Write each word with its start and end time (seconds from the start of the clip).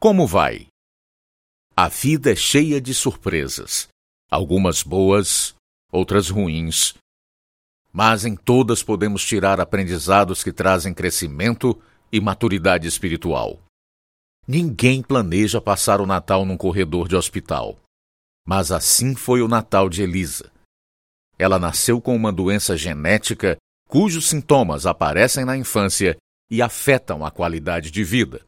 Como 0.00 0.28
vai? 0.28 0.68
A 1.76 1.88
vida 1.88 2.30
é 2.30 2.36
cheia 2.36 2.80
de 2.80 2.94
surpresas, 2.94 3.88
algumas 4.30 4.80
boas, 4.80 5.56
outras 5.90 6.28
ruins. 6.28 6.94
Mas 7.92 8.24
em 8.24 8.36
todas 8.36 8.80
podemos 8.80 9.24
tirar 9.24 9.60
aprendizados 9.60 10.44
que 10.44 10.52
trazem 10.52 10.94
crescimento 10.94 11.76
e 12.12 12.20
maturidade 12.20 12.86
espiritual. 12.86 13.60
Ninguém 14.46 15.02
planeja 15.02 15.60
passar 15.60 16.00
o 16.00 16.06
Natal 16.06 16.44
num 16.44 16.56
corredor 16.56 17.08
de 17.08 17.16
hospital. 17.16 17.76
Mas 18.46 18.70
assim 18.70 19.16
foi 19.16 19.42
o 19.42 19.48
Natal 19.48 19.88
de 19.88 20.02
Elisa. 20.02 20.52
Ela 21.36 21.58
nasceu 21.58 22.00
com 22.00 22.14
uma 22.14 22.32
doença 22.32 22.76
genética 22.76 23.56
cujos 23.88 24.28
sintomas 24.28 24.86
aparecem 24.86 25.44
na 25.44 25.56
infância 25.56 26.16
e 26.48 26.62
afetam 26.62 27.26
a 27.26 27.32
qualidade 27.32 27.90
de 27.90 28.04
vida. 28.04 28.47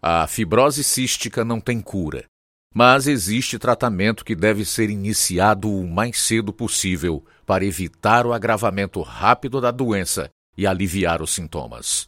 A 0.00 0.26
fibrose 0.28 0.84
cística 0.84 1.44
não 1.44 1.60
tem 1.60 1.80
cura, 1.80 2.24
mas 2.72 3.08
existe 3.08 3.58
tratamento 3.58 4.24
que 4.24 4.36
deve 4.36 4.64
ser 4.64 4.90
iniciado 4.90 5.68
o 5.68 5.86
mais 5.88 6.20
cedo 6.20 6.52
possível 6.52 7.24
para 7.44 7.64
evitar 7.64 8.24
o 8.24 8.32
agravamento 8.32 9.02
rápido 9.02 9.60
da 9.60 9.72
doença 9.72 10.30
e 10.56 10.66
aliviar 10.66 11.20
os 11.20 11.34
sintomas. 11.34 12.06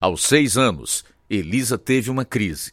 Aos 0.00 0.24
seis 0.24 0.56
anos, 0.56 1.04
Elisa 1.28 1.76
teve 1.76 2.10
uma 2.10 2.24
crise. 2.24 2.72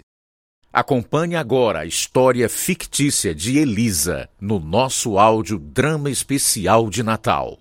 Acompanhe 0.71 1.35
agora 1.35 1.79
a 1.79 1.85
história 1.85 2.47
fictícia 2.47 3.35
de 3.35 3.57
Elisa 3.57 4.29
no 4.39 4.59
nosso 4.59 5.17
áudio 5.17 5.59
Drama 5.59 6.09
Especial 6.09 6.89
de 6.89 7.03
Natal. 7.03 7.59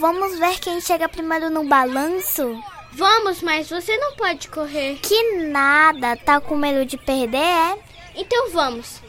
Vamos 0.00 0.38
ver 0.38 0.58
quem 0.58 0.80
chega 0.80 1.08
primeiro 1.08 1.50
no 1.50 1.64
balanço? 1.64 2.58
Vamos, 2.92 3.42
mas 3.42 3.68
você 3.68 3.96
não 3.98 4.16
pode 4.16 4.48
correr. 4.48 4.98
Que 5.00 5.36
nada, 5.46 6.16
tá 6.16 6.40
com 6.40 6.56
medo 6.56 6.86
de 6.86 6.96
perder, 6.96 7.36
é? 7.36 7.78
Então 8.16 8.50
vamos. 8.50 9.00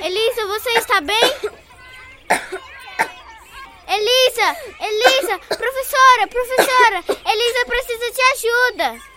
Elisa, 0.00 0.46
você 0.46 0.70
está 0.78 1.00
bem? 1.00 1.16
Elisa! 3.88 4.56
Elisa! 4.80 5.38
Professora! 5.38 6.26
Professora! 6.28 7.04
Elisa 7.32 7.66
precisa 7.66 8.10
de 8.12 8.22
ajuda! 8.22 9.15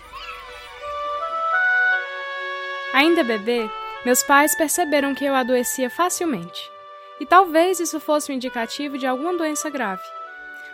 Ainda 2.93 3.23
bebê, 3.23 3.69
meus 4.05 4.23
pais 4.23 4.55
perceberam 4.55 5.13
que 5.13 5.25
eu 5.25 5.35
adoecia 5.35 5.89
facilmente. 5.89 6.71
E 7.19 7.25
talvez 7.25 7.79
isso 7.79 7.99
fosse 7.99 8.31
um 8.31 8.35
indicativo 8.35 8.97
de 8.97 9.05
alguma 9.05 9.37
doença 9.37 9.69
grave. 9.69 10.03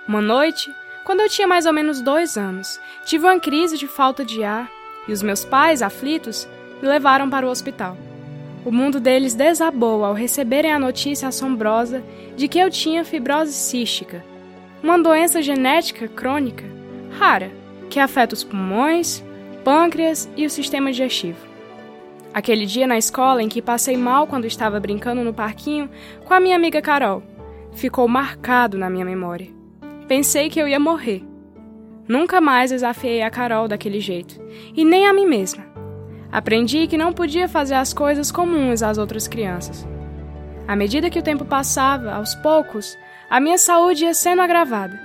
Uma 0.08 0.21
noite, 0.21 0.73
quando 1.03 1.21
eu 1.21 1.30
tinha 1.30 1.47
mais 1.47 1.66
ou 1.66 1.73
menos 1.73 2.02
dois 2.02 2.38
anos, 2.38 2.80
tive 3.05 3.25
uma 3.25 3.39
crise 3.39 3.77
de 3.77 3.88
falta 3.88 4.23
de 4.23 4.43
ar 4.43 4.69
e 5.08 5.11
os 5.11 5.21
meus 5.21 5.43
pais, 5.43 5.81
aflitos, 5.81 6.47
me 6.81 6.88
levaram 6.88 7.30
para 7.30 7.45
o 7.45 7.49
hospital. 7.49 7.97
O 8.63 8.71
mundo 8.71 8.99
deles 8.99 9.33
desabou 9.33 10.03
ao 10.03 10.13
receberem 10.13 10.71
a 10.71 10.80
notícia 10.80 11.27
assombrosa 11.27 12.03
de 12.36 12.47
que 12.47 12.58
eu 12.58 12.69
tinha 12.69 13.05
fibrose 13.05 13.53
cística, 13.53 14.23
uma 14.81 14.97
doença 14.97 15.41
genética 15.41 16.08
crônica 16.08 16.66
rara 17.20 17.52
que 17.89 17.99
afeta 17.99 18.33
os 18.33 18.43
pulmões, 18.43 19.23
pâncreas 19.64 20.30
e 20.36 20.45
o 20.45 20.49
sistema 20.49 20.92
digestivo. 20.92 21.45
Aquele 22.36 22.66
dia 22.66 22.86
na 22.86 22.98
escola 22.98 23.42
em 23.42 23.48
que 23.48 23.62
passei 23.62 23.96
mal 23.96 24.28
quando 24.28 24.44
estava 24.44 24.78
brincando 24.78 25.23
no 25.23 25.34
parquinho 25.34 25.90
com 26.26 26.34
a 26.34 26.40
minha 26.42 26.58
amiga 26.58 26.82
Carol 26.82 27.23
ficou 27.72 28.10
marcado 28.10 28.78
na 28.78 28.90
minha 28.90 29.06
memória. 29.06 29.48
Pensei 30.06 30.50
que 30.50 30.60
eu 30.60 30.68
ia 30.68 30.78
morrer. 30.78 31.23
Nunca 32.06 32.42
mais 32.42 32.72
desafiei 32.72 33.22
a 33.22 33.30
Carol 33.30 33.70
daquele 33.70 34.02
jeito, 34.02 34.38
e 34.76 34.84
nem 34.84 35.08
a 35.08 35.14
mim 35.14 35.26
mesma. 35.26 35.66
Aprendi 36.30 36.88
que 36.88 36.98
não 36.98 37.14
podia 37.14 37.48
fazer 37.48 37.76
as 37.76 37.94
coisas 37.94 38.34
comuns 38.34 38.84
às 38.84 38.98
outras 38.98 39.30
crianças. 39.30 39.88
À 40.67 40.76
medida 40.76 41.10
que 41.10 41.20
o 41.20 41.23
tempo 41.23 41.46
passava, 41.46 42.16
aos 42.16 42.36
poucos, 42.36 42.98
a 43.30 43.40
minha 43.40 43.58
saúde 43.58 44.04
ia 44.04 44.14
sendo 44.14 44.42
agravada. 44.42 45.00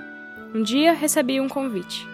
Um 0.53 0.65
dia 0.65 0.95
recebi 0.95 1.41
um 1.41 1.49
convite. 1.49 2.10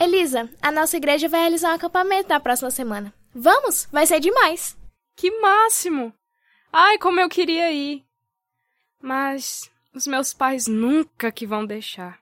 Elisa, 0.00 0.48
a 0.62 0.72
nossa 0.72 0.96
igreja 0.96 1.28
vai 1.28 1.40
realizar 1.40 1.72
um 1.72 1.74
acampamento 1.74 2.30
na 2.30 2.40
próxima 2.40 2.70
semana. 2.70 3.12
Vamos? 3.34 3.86
Vai 3.92 4.06
ser 4.06 4.18
demais. 4.18 4.74
Que 5.14 5.30
máximo! 5.42 6.10
Ai, 6.72 6.96
como 6.96 7.20
eu 7.20 7.28
queria 7.28 7.70
ir. 7.70 8.02
Mas 9.02 9.70
os 9.94 10.06
meus 10.06 10.32
pais 10.32 10.66
nunca 10.66 11.30
que 11.30 11.46
vão 11.46 11.66
deixar. 11.66 12.18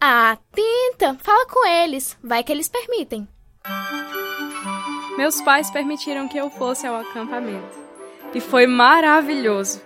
Ah, 0.00 0.36
tenta, 0.50 1.14
fala 1.22 1.46
com 1.46 1.64
eles. 1.64 2.18
Vai 2.20 2.42
que 2.42 2.50
eles 2.50 2.66
permitem. 2.66 3.28
Meus 5.16 5.40
pais 5.40 5.70
permitiram 5.70 6.26
que 6.26 6.36
eu 6.36 6.50
fosse 6.50 6.88
ao 6.88 6.96
acampamento. 6.96 7.78
E 8.34 8.40
foi 8.40 8.66
maravilhoso. 8.66 9.80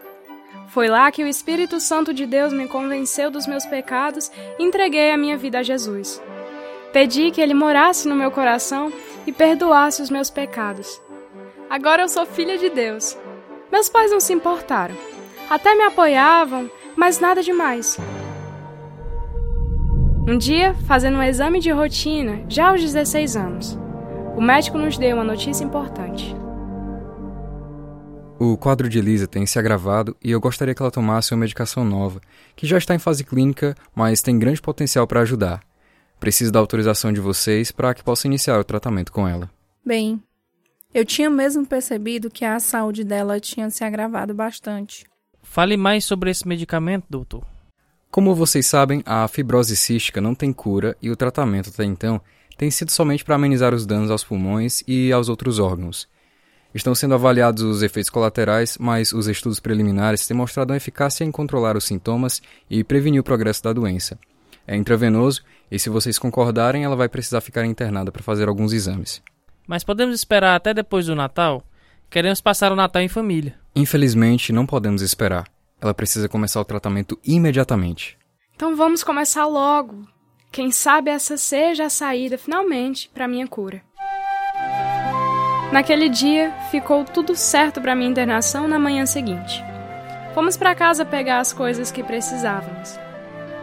Foi 0.69 0.89
lá 0.89 1.13
que 1.13 1.23
o 1.23 1.29
Espírito 1.29 1.81
Santo 1.81 2.15
de 2.15 2.25
Deus 2.25 2.51
me 2.51 2.67
convenceu 2.67 3.31
dos 3.31 3.47
meus 3.47 3.67
pecados 3.67 4.33
e 4.59 4.63
entreguei 4.63 5.11
a 5.11 5.19
minha 5.19 5.37
vida 5.37 5.59
a 5.59 5.63
Jesus. 5.63 6.19
Pedi 6.93 7.31
que 7.31 7.41
ele 7.41 7.55
morasse 7.55 8.09
no 8.09 8.17
meu 8.17 8.31
coração 8.31 8.93
e 9.27 9.33
perdoasse 9.33 10.03
os 10.03 10.11
meus 10.11 10.29
pecados. 10.29 11.01
Agora 11.69 12.03
eu 12.03 12.09
sou 12.09 12.27
filha 12.27 12.59
de 12.59 12.69
Deus. 12.69 13.17
Meus 13.71 13.89
pais 13.89 14.11
não 14.11 14.19
se 14.19 14.33
importaram. 14.33 14.97
Até 15.49 15.75
me 15.75 15.85
apoiavam, 15.85 16.69
mas 16.97 17.21
nada 17.21 17.43
demais. 17.43 17.97
Um 20.27 20.37
dia, 20.37 20.75
fazendo 20.87 21.19
um 21.19 21.23
exame 21.23 21.61
de 21.61 21.71
rotina, 21.71 22.45
já 22.49 22.71
aos 22.71 22.81
16 22.81 23.37
anos, 23.37 23.79
o 24.37 24.41
médico 24.41 24.77
nos 24.77 24.99
deu 24.99 25.17
uma 25.17 25.25
notícia 25.25 25.65
importante. 25.65 26.35
O 28.39 28.57
quadro 28.57 28.89
de 28.89 28.99
Elisa 28.99 29.27
tem 29.27 29.47
se 29.47 29.59
agravado 29.59 30.17
e 30.23 30.31
eu 30.31 30.41
gostaria 30.41 30.75
que 30.75 30.83
ela 30.83 30.91
tomasse 30.91 31.33
uma 31.33 31.41
medicação 31.41 31.85
nova, 31.85 32.21
que 32.57 32.67
já 32.67 32.79
está 32.79 32.95
em 32.95 32.99
fase 32.99 33.23
clínica, 33.23 33.75
mas 33.95 34.23
tem 34.23 34.39
grande 34.39 34.61
potencial 34.61 35.07
para 35.07 35.21
ajudar. 35.21 35.70
Preciso 36.21 36.53
da 36.53 36.61
autorização 36.61 37.13
de 37.13 37.21
vocês 37.21 37.73
para 37.73 37.95
que 37.95 38.05
possa 38.05 38.27
iniciar 38.27 38.61
o 38.61 38.65
tratamento 38.65 39.11
com 39.11 39.27
ela. 39.27 39.51
Bem, 39.85 40.23
eu 40.93 41.05
tinha 41.05 41.31
mesmo 41.31 41.67
percebido 41.67 42.31
que 42.31 42.45
a 42.45 42.61
saúde 42.61 43.03
dela 43.03 43.41
tinha 43.41 43.71
se 43.71 43.83
agravado 43.83 44.35
bastante. 44.35 45.07
Fale 45.43 45.77
mais 45.79 46.05
sobre 46.05 46.31
esse 46.31 46.47
medicamento, 46.47 47.07
doutor. 47.09 47.43
Como 48.11 48.35
vocês 48.35 48.67
sabem, 48.67 49.03
a 49.07 49.27
fibrose 49.29 49.75
cística 49.77 50.21
não 50.21 50.35
tem 50.35 50.53
cura 50.53 50.97
e 51.01 51.11
o 51.11 51.17
tratamento 51.17 51.71
até 51.71 51.85
então 51.85 52.21
tem 52.59 52.71
sido 52.71 52.91
somente 52.91 53.25
para 53.25 53.37
amenizar 53.37 53.73
os 53.73 53.87
danos 53.87 54.11
aos 54.11 54.23
pulmões 54.23 54.83
e 54.87 55.11
aos 55.11 55.31
outros 55.31 55.59
órgãos. 55.59 56.07
Estão 56.75 56.95
sendo 56.95 57.15
avaliados 57.15 57.63
os 57.63 57.83
efeitos 57.83 58.11
colaterais, 58.11 58.77
mas 58.79 59.13
os 59.13 59.27
estudos 59.27 59.59
preliminares 59.59 60.27
têm 60.27 60.37
mostrado 60.37 60.73
uma 60.73 60.77
eficácia 60.77 61.25
em 61.25 61.33
controlar 61.33 61.77
os 61.77 61.85
sintomas 61.85 62.43
e 62.69 62.85
prevenir 62.85 63.21
o 63.21 63.25
progresso 63.25 63.63
da 63.63 63.73
doença. 63.73 64.19
É 64.67 64.77
intravenoso 64.77 65.43
e 65.71 65.79
se 65.79 65.89
vocês 65.89 66.19
concordarem, 66.19 66.85
ela 66.85 66.97
vai 66.97 67.09
precisar 67.09 67.41
ficar 67.41 67.65
internada 67.65 68.11
para 68.11 68.23
fazer 68.23 68.49
alguns 68.49 68.73
exames. 68.73 69.23
Mas 69.67 69.85
podemos 69.85 70.15
esperar 70.17 70.57
até 70.57 70.75
depois 70.75 71.07
do 71.07 71.15
Natal? 71.15 71.63
Queremos 72.11 72.41
passar 72.41 72.73
o 72.73 72.77
Natal 72.77 73.03
em 73.03 73.09
família. 73.09 73.55
Infelizmente, 73.77 74.53
não 74.53 74.67
podemos 74.67 75.01
esperar. 75.01 75.47
Ela 75.81 75.95
precisa 75.95 76.29
começar 76.29 76.61
o 76.61 76.65
tratamento 76.65 77.17
imediatamente. 77.25 78.19
Então 78.57 78.75
vamos 78.75 79.05
começar 79.05 79.47
logo. 79.47 80.09
Quem 80.51 80.73
sabe 80.73 81.09
essa 81.11 81.37
seja 81.37 81.85
a 81.85 81.91
saída, 81.91 82.37
finalmente, 82.37 83.09
para 83.15 83.29
minha 83.29 83.47
cura. 83.47 83.81
Naquele 85.73 86.09
dia, 86.09 86.53
ficou 86.73 87.05
tudo 87.05 87.37
certo 87.37 87.81
para 87.81 87.95
minha 87.95 88.11
internação 88.11 88.67
na 88.67 88.77
manhã 88.77 89.07
seguinte. 89.07 89.63
Fomos 90.35 90.57
para 90.57 90.75
casa 90.75 91.05
pegar 91.05 91.39
as 91.39 91.53
coisas 91.53 91.93
que 91.93 92.03
precisávamos. 92.03 92.99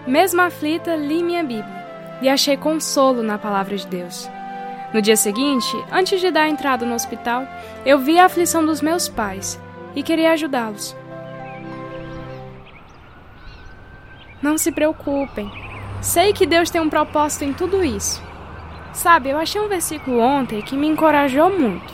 Mesmo 0.08 0.42
aflita, 0.42 0.96
li 0.96 1.22
minha 1.22 1.44
Bíblia 1.44 1.77
e 2.22 2.30
achei 2.30 2.58
consolo 2.58 3.22
na 3.22 3.38
palavra 3.38 3.76
de 3.76 3.88
Deus. 3.88 4.30
No 4.94 5.02
dia 5.02 5.16
seguinte, 5.16 5.68
antes 5.92 6.20
de 6.22 6.32
dar 6.32 6.48
entrada 6.48 6.86
no 6.86 6.96
hospital, 6.96 7.46
eu 7.86 8.00
vi 8.00 8.18
a 8.18 8.26
aflição 8.26 8.66
dos 8.66 8.82
meus 8.82 9.10
pais 9.10 9.60
e 9.96 10.02
queria 10.02 10.32
ajudá-los. 10.32 10.96
Não 14.42 14.58
se 14.58 14.72
preocupem. 14.72 15.52
Sei 16.02 16.32
que 16.32 16.46
Deus 16.46 16.70
tem 16.70 16.80
um 16.80 16.90
propósito 16.90 17.44
em 17.44 17.54
tudo 17.54 17.84
isso. 17.84 18.22
Sabe, 18.94 19.30
eu 19.30 19.38
achei 19.38 19.60
um 19.60 19.68
versículo 19.68 20.20
ontem 20.20 20.62
que 20.62 20.78
me 20.78 20.88
encorajou 20.88 21.50
muito. 21.50 21.94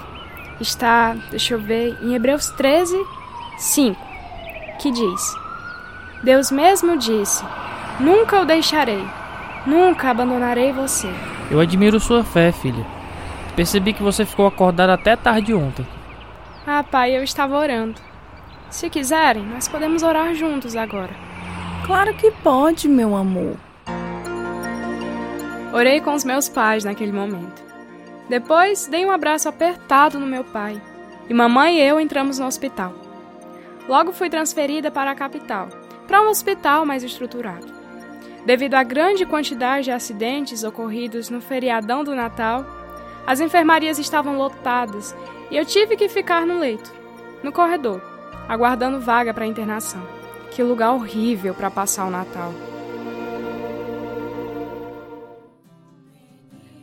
está, 0.60 1.16
deixa 1.30 1.56
eu 1.56 1.60
ver, 1.60 1.98
em 2.02 2.14
Hebreus 2.14 2.50
13, 2.52 2.96
5, 3.58 4.00
que 4.80 4.92
diz: 4.92 5.36
Deus 6.24 6.52
mesmo 6.52 6.98
disse: 6.98 7.44
Nunca 8.00 8.42
o 8.42 8.46
deixarei, 8.46 9.06
nunca 9.66 10.10
abandonarei 10.10 10.72
você. 10.72 11.10
Eu 11.50 11.60
admiro 11.60 12.00
sua 12.00 12.24
fé, 12.24 12.52
filha. 12.52 12.86
Percebi 13.56 13.94
que 13.94 14.04
você 14.04 14.26
ficou 14.26 14.48
acordada 14.48 14.94
até 14.94 15.16
tarde 15.16 15.54
ontem. 15.54 15.86
Ah, 16.66 16.84
pai, 16.84 17.16
eu 17.16 17.24
estava 17.24 17.58
orando. 17.58 18.00
Se 18.70 18.90
quiserem, 18.90 19.46
nós 19.46 19.68
podemos 19.68 20.02
orar 20.02 20.34
juntos 20.34 20.76
agora. 20.76 21.12
Claro 21.86 22.14
que 22.16 22.32
pode, 22.32 22.88
meu 22.88 23.16
amor. 23.16 23.56
Orei 25.74 26.00
com 26.02 26.14
os 26.14 26.24
meus 26.24 26.48
pais 26.48 26.84
naquele 26.84 27.12
momento. 27.12 27.62
Depois, 28.30 28.88
dei 28.88 29.06
um 29.06 29.12
abraço 29.12 29.50
apertado 29.50 30.20
no 30.20 30.26
meu 30.26 30.44
pai. 30.44 30.82
E 31.30 31.34
mamãe 31.34 31.78
e 31.78 31.82
eu 31.82 32.00
entramos 32.00 32.40
no 32.40 32.46
hospital. 32.46 32.94
Logo 33.88 34.12
fui 34.14 34.30
transferida 34.30 34.90
para 34.90 35.12
a 35.12 35.16
capital, 35.16 35.68
para 36.08 36.22
um 36.22 36.30
hospital 36.30 36.86
mais 36.86 37.04
estruturado. 37.04 37.83
Devido 38.46 38.74
à 38.74 38.84
grande 38.84 39.26
quantidade 39.26 39.86
de 39.86 39.92
acidentes 39.92 40.64
ocorridos 40.64 41.30
no 41.30 41.40
feriadão 41.40 42.04
do 42.04 42.14
Natal, 42.14 42.66
as 43.26 43.40
enfermarias 43.40 43.98
estavam 43.98 44.38
lotadas 44.38 45.16
e 45.50 45.56
eu 45.56 45.66
tive 45.66 45.96
que 45.96 46.10
ficar 46.10 46.46
no 46.46 46.60
leito, 46.60 46.92
no 47.42 47.54
corredor, 47.54 48.02
aguardando 48.50 49.00
vaga 49.00 49.34
para 49.34 49.46
internação. 49.46 50.02
Que 50.52 50.62
lugar 50.62 50.92
horrível 50.92 51.54
para 51.54 51.72
passar 51.72 52.06
o 52.06 52.12
Natal. 52.12 52.54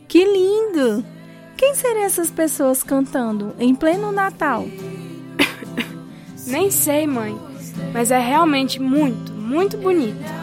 Que 0.07 0.25
lindo! 0.25 1.05
Quem 1.55 1.75
seriam 1.75 2.03
essas 2.03 2.31
pessoas 2.31 2.81
cantando 2.81 3.55
em 3.59 3.75
pleno 3.75 4.11
Natal? 4.11 4.65
Nem 6.47 6.71
sei, 6.71 7.05
mãe, 7.05 7.39
mas 7.93 8.09
é 8.09 8.19
realmente 8.19 8.81
muito, 8.81 9.31
muito 9.31 9.77
bonito. 9.77 10.40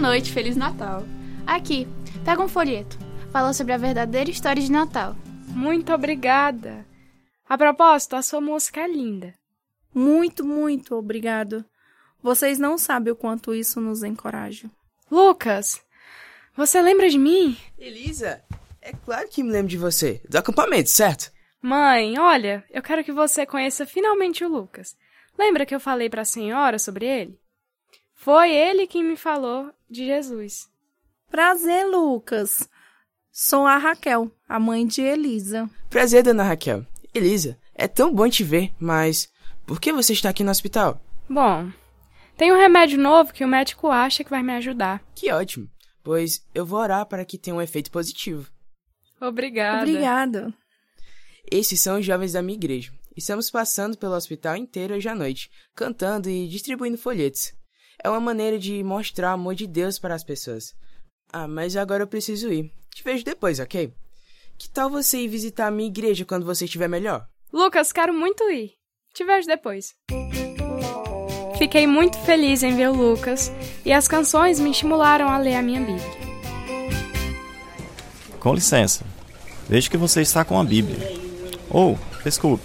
Noite, 0.00 0.32
Feliz 0.32 0.56
Natal. 0.56 1.04
Aqui, 1.46 1.86
pega 2.24 2.42
um 2.42 2.48
folheto. 2.48 2.98
Fala 3.30 3.52
sobre 3.52 3.74
a 3.74 3.76
verdadeira 3.76 4.30
história 4.30 4.62
de 4.62 4.72
Natal. 4.72 5.14
Muito 5.48 5.92
obrigada. 5.92 6.86
A 7.46 7.58
propósito, 7.58 8.16
a 8.16 8.22
sua 8.22 8.40
música 8.40 8.80
é 8.80 8.88
linda. 8.88 9.34
Muito, 9.94 10.42
muito 10.42 10.94
obrigado. 10.94 11.62
Vocês 12.22 12.58
não 12.58 12.78
sabem 12.78 13.12
o 13.12 13.16
quanto 13.16 13.54
isso 13.54 13.78
nos 13.78 14.02
encoraja. 14.02 14.70
Lucas, 15.10 15.82
você 16.56 16.80
lembra 16.80 17.10
de 17.10 17.18
mim? 17.18 17.58
Elisa, 17.78 18.42
é 18.80 18.94
claro 18.94 19.28
que 19.28 19.42
me 19.42 19.50
lembro 19.50 19.68
de 19.68 19.76
você. 19.76 20.22
Do 20.26 20.38
acampamento, 20.38 20.88
certo? 20.88 21.30
Mãe, 21.60 22.18
olha, 22.18 22.64
eu 22.70 22.82
quero 22.82 23.04
que 23.04 23.12
você 23.12 23.44
conheça 23.44 23.84
finalmente 23.84 24.46
o 24.46 24.48
Lucas. 24.48 24.96
Lembra 25.38 25.66
que 25.66 25.74
eu 25.74 25.80
falei 25.80 26.08
para 26.08 26.22
a 26.22 26.24
senhora 26.24 26.78
sobre 26.78 27.04
ele? 27.04 27.38
Foi 28.14 28.50
ele 28.50 28.86
quem 28.86 29.04
me 29.04 29.16
falou 29.16 29.70
de 29.90 30.06
Jesus. 30.06 30.68
Prazer, 31.30 31.86
Lucas. 31.86 32.68
Sou 33.32 33.66
a 33.66 33.76
Raquel, 33.76 34.30
a 34.48 34.58
mãe 34.58 34.86
de 34.86 35.00
Elisa. 35.02 35.68
Prazer, 35.88 36.22
dona 36.22 36.42
Raquel. 36.42 36.86
Elisa, 37.14 37.58
é 37.74 37.88
tão 37.88 38.14
bom 38.14 38.28
te 38.28 38.44
ver, 38.44 38.72
mas 38.78 39.28
por 39.66 39.80
que 39.80 39.92
você 39.92 40.12
está 40.12 40.30
aqui 40.30 40.44
no 40.44 40.50
hospital? 40.50 41.00
Bom, 41.28 41.70
tem 42.36 42.52
um 42.52 42.56
remédio 42.56 42.98
novo 42.98 43.32
que 43.32 43.44
o 43.44 43.48
médico 43.48 43.88
acha 43.88 44.24
que 44.24 44.30
vai 44.30 44.42
me 44.42 44.52
ajudar. 44.54 45.02
Que 45.14 45.32
ótimo, 45.32 45.68
pois 46.02 46.44
eu 46.54 46.64
vou 46.64 46.80
orar 46.80 47.06
para 47.06 47.24
que 47.24 47.38
tenha 47.38 47.54
um 47.54 47.62
efeito 47.62 47.90
positivo. 47.90 48.50
Obrigada. 49.20 49.82
Obrigada. 49.82 50.54
Esses 51.50 51.80
são 51.80 51.98
os 51.98 52.06
jovens 52.06 52.32
da 52.32 52.42
minha 52.42 52.56
igreja. 52.56 52.92
Estamos 53.16 53.50
passando 53.50 53.98
pelo 53.98 54.14
hospital 54.14 54.56
inteiro 54.56 54.94
hoje 54.94 55.08
à 55.08 55.14
noite, 55.14 55.50
cantando 55.74 56.30
e 56.30 56.48
distribuindo 56.48 56.96
folhetos. 56.96 57.52
É 58.02 58.08
uma 58.08 58.20
maneira 58.20 58.58
de 58.58 58.82
mostrar 58.82 59.30
o 59.30 59.34
amor 59.34 59.54
de 59.54 59.66
Deus 59.66 59.98
para 59.98 60.14
as 60.14 60.24
pessoas. 60.24 60.74
Ah, 61.30 61.46
mas 61.46 61.76
agora 61.76 62.02
eu 62.02 62.06
preciso 62.06 62.50
ir. 62.50 62.72
Te 62.94 63.04
vejo 63.04 63.24
depois, 63.24 63.60
ok? 63.60 63.92
Que 64.58 64.68
tal 64.70 64.88
você 64.88 65.18
ir 65.18 65.28
visitar 65.28 65.66
a 65.66 65.70
minha 65.70 65.88
igreja 65.88 66.24
quando 66.24 66.46
você 66.46 66.64
estiver 66.64 66.88
melhor? 66.88 67.26
Lucas, 67.52 67.92
quero 67.92 68.14
muito 68.14 68.42
ir. 68.50 68.72
Te 69.12 69.22
vejo 69.24 69.46
depois. 69.46 69.94
Fiquei 71.58 71.86
muito 71.86 72.18
feliz 72.20 72.62
em 72.62 72.74
ver 72.74 72.88
o 72.88 72.94
Lucas 72.94 73.52
e 73.84 73.92
as 73.92 74.08
canções 74.08 74.58
me 74.58 74.70
estimularam 74.70 75.28
a 75.28 75.36
ler 75.36 75.56
a 75.56 75.62
minha 75.62 75.80
Bíblia. 75.80 76.20
Com 78.38 78.54
licença. 78.54 79.04
Vejo 79.68 79.90
que 79.90 79.98
você 79.98 80.22
está 80.22 80.42
com 80.42 80.58
a 80.58 80.64
Bíblia. 80.64 80.98
Oh, 81.68 81.96
desculpe. 82.24 82.64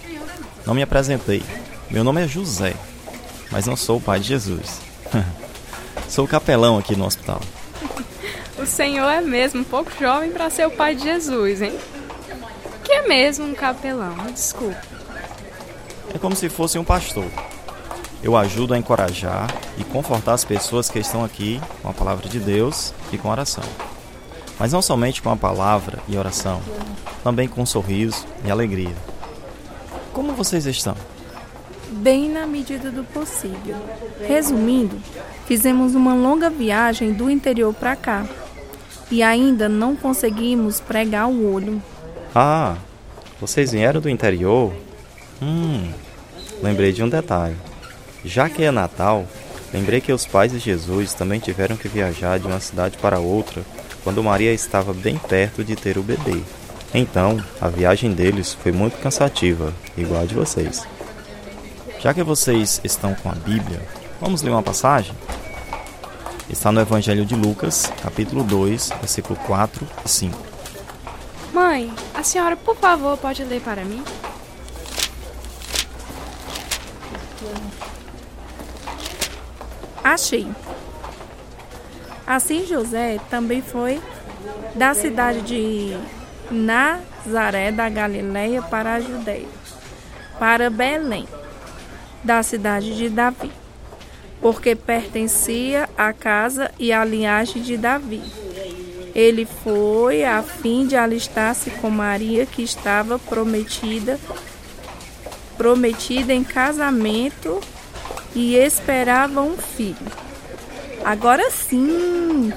Não 0.65 0.73
me 0.73 0.81
apresentei. 0.81 1.43
Meu 1.91 2.05
nome 2.05 2.23
é 2.23 2.27
José, 2.27 2.73
mas 3.51 3.67
não 3.67 3.75
sou 3.75 3.97
o 3.97 4.01
pai 4.01 4.19
de 4.21 4.27
Jesus. 4.27 4.84
Sou 6.09 6.27
capelão 6.27 6.77
aqui 6.77 6.95
no 6.95 7.05
hospital. 7.05 7.41
O 8.57 8.65
senhor 8.65 9.09
é 9.09 9.21
mesmo 9.21 9.61
um 9.61 9.63
pouco 9.63 9.91
jovem 9.99 10.31
para 10.31 10.49
ser 10.49 10.65
o 10.65 10.71
pai 10.71 10.95
de 10.95 11.03
Jesus, 11.03 11.61
hein? 11.61 11.77
Que 12.83 12.93
é 12.93 13.07
mesmo 13.07 13.45
um 13.45 13.53
capelão? 13.53 14.15
Desculpe. 14.33 14.75
É 16.13 16.17
como 16.17 16.35
se 16.35 16.47
fosse 16.49 16.77
um 16.77 16.83
pastor. 16.83 17.25
Eu 18.23 18.37
ajudo 18.37 18.73
a 18.73 18.77
encorajar 18.77 19.53
e 19.77 19.83
confortar 19.83 20.33
as 20.33 20.45
pessoas 20.45 20.89
que 20.89 20.99
estão 20.99 21.23
aqui 21.23 21.61
com 21.81 21.89
a 21.89 21.93
palavra 21.93 22.27
de 22.29 22.39
Deus 22.39 22.93
e 23.11 23.17
com 23.17 23.29
oração. 23.29 23.63
Mas 24.57 24.71
não 24.71 24.81
somente 24.81 25.21
com 25.21 25.29
a 25.29 25.35
palavra 25.35 25.99
e 26.07 26.17
oração, 26.17 26.61
também 27.23 27.47
com 27.47 27.61
um 27.61 27.65
sorriso 27.65 28.25
e 28.45 28.49
alegria. 28.49 28.95
Como 30.13 30.33
vocês 30.33 30.65
estão? 30.65 30.95
Bem 32.05 32.29
na 32.29 32.45
medida 32.45 32.91
do 32.91 33.03
possível. 33.03 33.77
Resumindo, 34.27 34.95
fizemos 35.47 35.95
uma 35.95 36.13
longa 36.13 36.51
viagem 36.51 37.11
do 37.11 37.31
interior 37.31 37.73
para 37.73 37.95
cá 37.95 38.27
e 39.09 39.23
ainda 39.23 39.67
não 39.67 39.95
conseguimos 39.95 40.79
pregar 40.79 41.27
o 41.27 41.51
olho. 41.51 41.81
Ah, 42.35 42.75
vocês 43.41 43.71
vieram 43.71 43.99
do 43.99 44.07
interior? 44.07 44.71
Hum, 45.41 45.91
lembrei 46.61 46.91
de 46.91 47.01
um 47.01 47.09
detalhe. 47.09 47.55
Já 48.23 48.49
que 48.49 48.61
é 48.61 48.69
Natal, 48.69 49.25
lembrei 49.73 49.99
que 49.99 50.13
os 50.13 50.27
pais 50.27 50.51
de 50.51 50.59
Jesus 50.59 51.15
também 51.15 51.39
tiveram 51.39 51.75
que 51.75 51.87
viajar 51.87 52.37
de 52.37 52.45
uma 52.45 52.59
cidade 52.59 52.99
para 52.99 53.17
outra 53.17 53.63
quando 54.03 54.23
Maria 54.23 54.53
estava 54.53 54.93
bem 54.93 55.17
perto 55.17 55.63
de 55.63 55.75
ter 55.75 55.97
o 55.97 56.03
bebê. 56.03 56.43
Então, 56.93 57.43
a 57.59 57.67
viagem 57.67 58.13
deles 58.13 58.53
foi 58.53 58.71
muito 58.71 59.01
cansativa, 59.01 59.73
igual 59.97 60.21
a 60.21 60.25
de 60.25 60.35
vocês. 60.35 60.85
Já 62.05 62.13
que 62.13 62.21
vocês 62.21 62.79
estão 62.83 63.15
com 63.15 63.31
a 63.31 63.33
Bíblia, 63.33 63.81
vamos 64.21 64.43
ler 64.43 64.51
uma 64.51 64.61
passagem? 64.61 65.15
Está 66.47 66.71
no 66.71 66.79
Evangelho 66.79 67.25
de 67.25 67.33
Lucas, 67.33 67.91
capítulo 67.99 68.43
2, 68.43 68.89
versículo 69.01 69.35
4 69.39 69.87
e 70.05 70.07
5. 70.07 70.37
Mãe, 71.51 71.91
a 72.13 72.21
senhora, 72.21 72.55
por 72.55 72.75
favor, 72.75 73.17
pode 73.17 73.43
ler 73.43 73.59
para 73.59 73.83
mim? 73.83 74.03
Achei. 80.03 80.47
Assim 82.27 82.67
José 82.67 83.19
também 83.31 83.63
foi 83.63 83.99
da 84.75 84.93
cidade 84.93 85.41
de 85.41 85.97
Nazaré 86.51 87.71
da 87.71 87.89
Galileia 87.89 88.61
para 88.61 88.93
a 88.93 88.99
Judéia, 88.99 89.47
para 90.37 90.69
Belém, 90.69 91.27
da 92.25 92.41
cidade 92.41 92.97
de 92.97 93.07
Davi, 93.07 93.51
porque 94.41 94.75
pertencia 94.75 95.87
à 95.97 96.11
casa 96.11 96.71
e 96.79 96.91
à 96.91 97.05
linhagem 97.05 97.61
de 97.61 97.77
Davi. 97.77 98.21
Ele 99.13 99.45
foi 99.45 100.25
a 100.25 100.43
fim 100.43 100.85
de 100.85 100.97
alistar-se 100.97 101.69
com 101.69 101.89
Maria, 101.89 102.45
que 102.45 102.61
estava 102.61 103.17
prometida, 103.17 104.19
prometida 105.55 106.33
em 106.33 106.43
casamento 106.43 107.61
e 108.35 108.55
esperava 108.55 109.41
um 109.41 109.55
filho. 109.55 109.95
Agora 111.05 111.49
sim, 111.51 112.51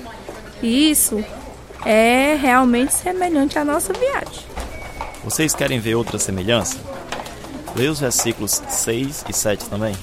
isso 0.63 1.23
é 1.85 2.37
realmente 2.41 2.95
semelhante 2.95 3.59
à 3.59 3.65
nossa 3.65 3.93
viagem. 3.93 4.49
Vocês 5.23 5.55
querem 5.55 5.79
ver 5.79 5.95
outra 5.95 6.19
semelhança? 6.19 6.88
Leia 7.79 7.93
os 7.93 8.01
versículos 8.01 8.61
6 8.69 9.25
e 9.29 9.33
7 9.33 9.71
também. 9.71 9.95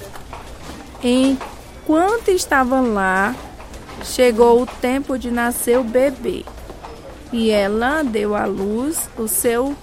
Enquanto 1.04 2.30
estavam 2.30 2.94
lá, 2.94 3.36
chegou 4.02 4.62
o 4.62 4.66
tempo 4.66 5.18
de 5.18 5.30
nascer 5.30 5.78
o 5.78 5.84
bebê. 5.84 6.42
E 7.30 7.50
ela 7.50 8.02
deu 8.02 8.34
à 8.34 8.46
luz 8.46 9.10
o 9.18 9.28
seu 9.28 9.76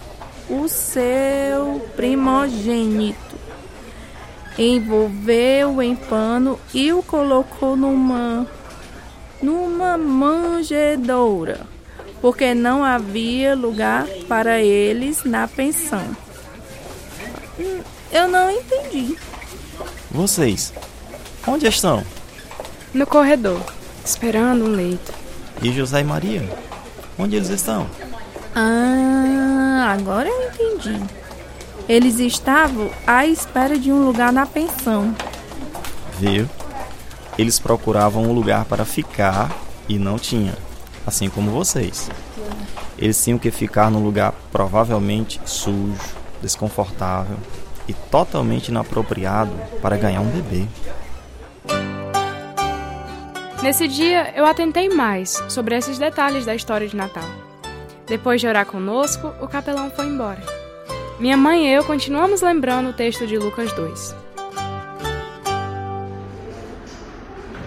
o 0.50 0.68
seu 0.68 1.88
primogênito. 1.96 3.36
Envolveu 4.58 5.80
em 5.80 5.96
pano 5.96 6.60
e 6.74 6.92
o 6.92 7.04
colocou 7.04 7.76
numa 7.76 8.48
numa 9.40 10.00
manjedoura, 10.00 11.62
porque 12.20 12.56
não 12.56 12.84
havia 12.84 13.56
lugar 13.56 14.08
para 14.28 14.60
eles 14.60 15.24
na 15.24 15.48
pensão. 15.48 16.04
Eu 18.12 18.28
não 18.28 18.50
entendi. 18.50 19.18
Vocês, 20.10 20.74
onde 21.48 21.68
estão? 21.68 22.04
No 22.94 23.06
corredor, 23.06 23.62
esperando 24.04 24.66
um 24.66 24.70
leito. 24.70 25.14
E 25.62 25.72
José 25.72 26.02
e 26.02 26.04
Maria? 26.04 26.48
Onde 27.18 27.36
eles 27.36 27.50
estão? 27.50 27.88
Ah, 28.56 29.94
agora 29.94 30.28
eu 30.28 30.50
entendi. 30.50 31.04
Eles 31.88 32.20
estavam 32.20 32.90
à 33.06 33.26
espera 33.26 33.78
de 33.78 33.92
um 33.92 34.06
lugar 34.06 34.32
na 34.32 34.46
pensão. 34.46 35.16
Viu? 36.20 36.48
Eles 37.38 37.60
procuravam 37.60 38.24
um 38.24 38.34
lugar 38.34 38.66
para 38.66 38.86
ficar 38.86 39.52
e 39.90 39.98
não 39.98 40.18
tinha, 40.18 40.56
assim 41.06 41.30
como 41.30 41.52
vocês. 41.52 42.10
Eles 42.98 43.22
tinham 43.22 43.40
que 43.40 43.52
ficar 43.52 43.90
num 43.90 44.04
lugar 44.04 44.34
provavelmente 44.52 45.42
sujo, 45.46 46.00
desconfortável 46.44 47.38
e 47.88 47.94
totalmente 47.94 48.68
inapropriado 48.68 49.52
para 49.82 49.98
ganhar 49.98 50.22
um 50.22 50.30
bebê. 50.30 50.68
Nesse 53.64 53.88
dia, 53.88 54.34
eu 54.36 54.46
atentei 54.46 54.90
mais 54.90 55.42
sobre 55.48 55.76
esses 55.76 55.98
detalhes 55.98 56.46
da 56.46 56.54
história 56.54 56.88
de 56.88 56.96
Natal. 56.96 57.28
Depois 58.06 58.42
de 58.42 58.48
orar 58.48 58.66
conosco, 58.66 59.34
o 59.42 59.48
capelão 59.48 59.90
foi 59.90 60.06
embora. 60.06 60.42
Minha 61.18 61.38
mãe 61.38 61.68
e 61.68 61.74
eu 61.74 61.86
continuamos 61.86 62.42
lembrando 62.42 62.90
o 62.90 62.94
texto 62.94 63.26
de 63.26 63.38
Lucas 63.38 63.72
2. 63.72 64.16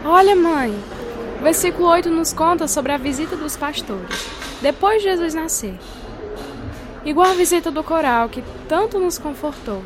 Olha, 0.05 0.37
mãe, 0.37 0.79
o 1.41 1.43
versículo 1.43 1.89
8 1.89 2.11
nos 2.11 2.33
conta 2.33 2.69
sobre 2.69 2.93
a 2.93 2.99
visita 2.99 3.35
dos 3.35 3.57
pastores, 3.57 4.29
depois 4.61 5.03
de 5.03 5.09
Jesus 5.09 5.33
nascer. 5.33 5.79
Igual 7.07 7.31
a 7.31 7.35
visita 7.35 7.71
do 7.71 7.85
coral 7.85 8.29
que 8.29 8.43
tanto 8.69 8.99
nos 8.99 9.17
confortou. 9.17 9.81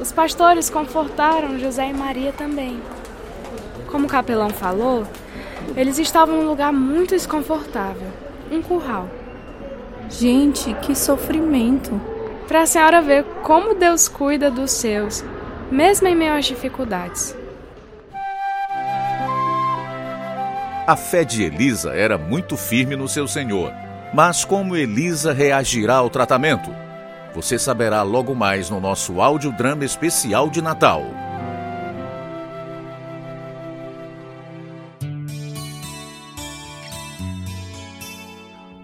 Os 0.00 0.12
pastores 0.12 0.70
confortaram 0.70 1.58
José 1.58 1.88
e 1.88 1.92
Maria 1.92 2.32
também. 2.32 2.80
Como 3.90 4.06
o 4.06 4.08
capelão 4.08 4.50
falou, 4.50 5.04
eles 5.76 5.98
estavam 5.98 6.36
num 6.36 6.46
lugar 6.46 6.72
muito 6.72 7.10
desconfortável 7.10 8.06
um 8.50 8.62
curral. 8.62 9.10
Gente, 10.08 10.72
que 10.74 10.94
sofrimento! 10.94 12.00
Para 12.46 12.62
a 12.62 12.66
senhora 12.66 13.02
ver 13.02 13.24
como 13.42 13.74
Deus 13.74 14.06
cuida 14.06 14.50
dos 14.50 14.70
seus, 14.70 15.24
mesmo 15.68 16.06
em 16.06 16.14
meio 16.14 16.34
às 16.34 16.44
dificuldades. 16.44 17.36
A 20.86 20.94
fé 20.94 21.24
de 21.24 21.42
Elisa 21.42 21.92
era 21.92 22.16
muito 22.16 22.56
firme 22.56 22.94
no 22.94 23.08
seu 23.08 23.26
Senhor. 23.26 23.83
Mas 24.14 24.44
como 24.44 24.76
Elisa 24.76 25.32
reagirá 25.32 25.96
ao 25.96 26.08
tratamento? 26.08 26.70
Você 27.34 27.58
saberá 27.58 28.02
logo 28.02 28.32
mais 28.32 28.70
no 28.70 28.80
nosso 28.80 29.20
audiodrama 29.20 29.84
especial 29.84 30.48
de 30.48 30.62
Natal. 30.62 31.02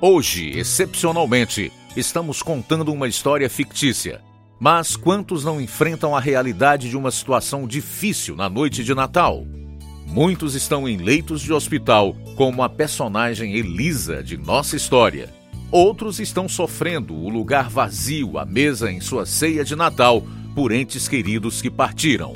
Hoje, 0.01 0.51
excepcionalmente, 0.59 1.73
estamos 1.97 2.43
contando 2.43 2.93
uma 2.93 3.07
história 3.07 3.49
fictícia. 3.49 4.21
Mas 4.59 4.97
quantos 4.97 5.45
não 5.45 5.61
enfrentam 5.61 6.17
a 6.17 6.19
realidade 6.19 6.91
de 6.91 6.97
uma 6.97 7.13
situação 7.13 7.69
difícil 7.69 8.35
na 8.35 8.51
noite 8.51 8.83
de 8.83 8.97
Natal? 8.97 9.47
Muitos 10.11 10.57
estão 10.57 10.88
em 10.88 10.97
leitos 10.97 11.40
de 11.40 11.52
hospital, 11.52 12.17
como 12.35 12.64
a 12.64 12.69
personagem 12.69 13.55
Elisa 13.55 14.25
de 14.25 14.37
nossa 14.37 14.75
história. 14.75 15.29
Outros 15.71 16.19
estão 16.19 16.49
sofrendo 16.49 17.14
o 17.14 17.29
lugar 17.29 17.71
vazio 17.71 18.37
à 18.37 18.45
mesa 18.45 18.90
em 18.90 19.00
sua 19.00 19.25
ceia 19.25 19.64
de 19.64 19.76
Natal 19.76 20.25
por 20.52 20.73
entes 20.73 21.07
queridos 21.07 21.62
que 21.62 21.71
partiram. 21.71 22.33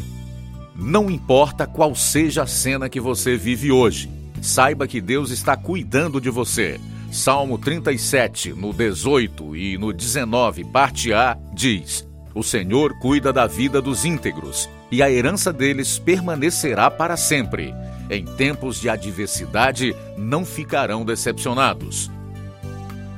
Não 0.76 1.10
importa 1.10 1.66
qual 1.66 1.96
seja 1.96 2.44
a 2.44 2.46
cena 2.46 2.88
que 2.88 3.00
você 3.00 3.36
vive 3.36 3.72
hoje, 3.72 4.08
saiba 4.40 4.86
que 4.86 5.00
Deus 5.00 5.32
está 5.32 5.56
cuidando 5.56 6.20
de 6.20 6.30
você. 6.30 6.80
Salmo 7.10 7.58
37, 7.58 8.52
no 8.52 8.72
18 8.72 9.56
e 9.56 9.76
no 9.76 9.92
19, 9.92 10.62
parte 10.66 11.12
A, 11.12 11.36
diz: 11.52 12.06
O 12.32 12.42
Senhor 12.44 12.96
cuida 13.00 13.32
da 13.32 13.48
vida 13.48 13.82
dos 13.82 14.04
íntegros, 14.04 14.68
e 14.94 15.02
a 15.02 15.10
herança 15.10 15.52
deles 15.52 15.98
permanecerá 15.98 16.88
para 16.88 17.16
sempre. 17.16 17.74
Em 18.08 18.24
tempos 18.24 18.80
de 18.80 18.88
adversidade, 18.88 19.92
não 20.16 20.44
ficarão 20.44 21.04
decepcionados. 21.04 22.08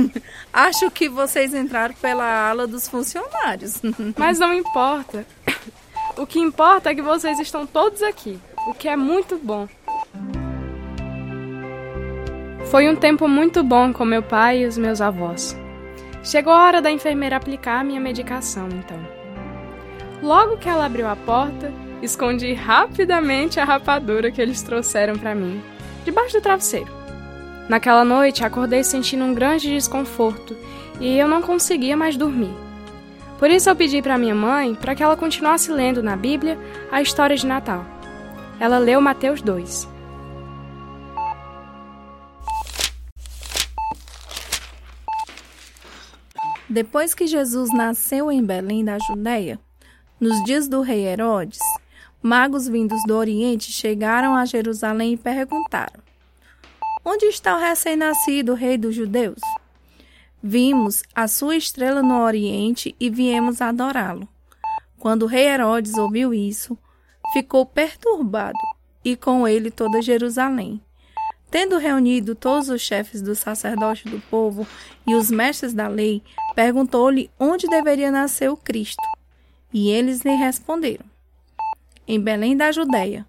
Acho 0.50 0.90
que 0.90 1.06
vocês 1.06 1.52
entraram 1.52 1.94
pela 1.96 2.24
ala 2.48 2.66
dos 2.66 2.88
funcionários. 2.88 3.82
Mas 4.16 4.38
não 4.38 4.54
importa. 4.54 5.26
O 6.16 6.26
que 6.26 6.38
importa 6.38 6.88
é 6.88 6.94
que 6.94 7.02
vocês 7.02 7.38
estão 7.38 7.66
todos 7.66 8.02
aqui, 8.02 8.40
o 8.66 8.72
que 8.72 8.88
é 8.88 8.96
muito 8.96 9.36
bom. 9.36 9.68
Foi 12.70 12.88
um 12.88 12.96
tempo 12.96 13.28
muito 13.28 13.62
bom 13.62 13.92
com 13.92 14.02
meu 14.02 14.22
pai 14.22 14.62
e 14.62 14.66
os 14.66 14.78
meus 14.78 15.02
avós. 15.02 15.54
Chegou 16.24 16.54
a 16.54 16.64
hora 16.64 16.80
da 16.80 16.90
enfermeira 16.90 17.36
aplicar 17.36 17.80
a 17.80 17.84
minha 17.84 18.00
medicação, 18.00 18.66
então. 18.68 18.98
Logo 20.22 20.56
que 20.56 20.70
ela 20.70 20.86
abriu 20.86 21.06
a 21.06 21.16
porta, 21.16 21.70
escondi 22.02 22.52
rapidamente 22.52 23.60
a 23.60 23.64
rapadura 23.64 24.30
que 24.30 24.40
eles 24.40 24.62
trouxeram 24.62 25.16
para 25.16 25.34
mim, 25.34 25.62
debaixo 26.04 26.38
do 26.38 26.42
travesseiro. 26.42 26.90
Naquela 27.68 28.04
noite, 28.04 28.44
acordei 28.44 28.82
sentindo 28.82 29.24
um 29.24 29.34
grande 29.34 29.68
desconforto 29.68 30.56
e 31.00 31.16
eu 31.16 31.28
não 31.28 31.40
conseguia 31.40 31.96
mais 31.96 32.16
dormir. 32.16 32.54
Por 33.38 33.50
isso 33.50 33.70
eu 33.70 33.76
pedi 33.76 34.02
para 34.02 34.18
minha 34.18 34.34
mãe 34.34 34.74
para 34.74 34.94
que 34.94 35.02
ela 35.02 35.16
continuasse 35.16 35.70
lendo 35.70 36.02
na 36.02 36.16
Bíblia 36.16 36.58
a 36.90 37.00
história 37.00 37.36
de 37.36 37.46
Natal. 37.46 37.86
Ela 38.58 38.78
leu 38.78 39.00
Mateus 39.00 39.40
2. 39.40 39.88
Depois 46.68 47.14
que 47.14 47.26
Jesus 47.26 47.72
nasceu 47.72 48.30
em 48.30 48.44
Belém 48.44 48.84
da 48.84 48.96
Judéia, 48.98 49.58
nos 50.20 50.44
dias 50.44 50.68
do 50.68 50.82
rei 50.82 51.06
Herodes, 51.06 51.58
magos 52.22 52.68
vindos 52.68 53.00
do 53.06 53.16
Oriente 53.16 53.72
chegaram 53.72 54.34
a 54.34 54.44
Jerusalém 54.44 55.14
e 55.14 55.16
perguntaram: 55.16 56.00
Onde 57.04 57.26
está 57.26 57.56
o 57.56 57.60
recém-nascido 57.60 58.54
rei 58.54 58.76
dos 58.76 58.94
judeus? 58.94 59.40
Vimos 60.42 61.02
a 61.14 61.28
sua 61.28 61.56
estrela 61.56 62.02
no 62.02 62.22
Oriente 62.22 62.94
e 62.98 63.10
viemos 63.10 63.60
adorá-lo. 63.60 64.28
Quando 64.98 65.22
o 65.22 65.26
rei 65.26 65.46
Herodes 65.46 65.94
ouviu 65.94 66.32
isso, 66.32 66.76
ficou 67.32 67.64
perturbado, 67.64 68.58
e 69.04 69.16
com 69.16 69.46
ele 69.46 69.70
toda 69.70 70.02
Jerusalém. 70.02 70.80
Tendo 71.50 71.78
reunido 71.78 72.34
todos 72.34 72.68
os 72.68 72.80
chefes 72.80 73.20
dos 73.20 73.38
sacerdotes 73.38 74.10
do 74.10 74.20
povo 74.30 74.66
e 75.06 75.14
os 75.14 75.30
mestres 75.30 75.74
da 75.74 75.88
lei, 75.88 76.22
perguntou-lhe 76.54 77.30
onde 77.38 77.66
deveria 77.66 78.10
nascer 78.10 78.50
o 78.50 78.56
Cristo. 78.56 79.02
E 79.72 79.90
eles 79.90 80.20
lhe 80.20 80.34
responderam: 80.34 81.09
Em 82.12 82.18
Belém 82.18 82.56
da 82.56 82.72
Judéia, 82.72 83.24